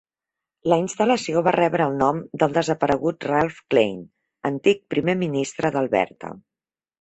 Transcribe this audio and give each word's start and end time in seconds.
La 0.71 0.77
instal·lació 0.83 1.43
va 1.47 1.51
rebre 1.55 1.85
el 1.89 1.93
nom 1.99 2.21
del 2.43 2.55
desaparegut 2.55 3.27
Ralph 3.33 3.61
Klein, 3.75 4.01
antic 4.51 4.83
primer 4.95 5.17
ministre 5.21 5.73
d'Alberta. 5.77 6.35